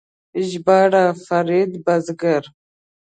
ژباړ: 0.49 0.93
فرید 1.25 1.71
بزګر 1.85 2.43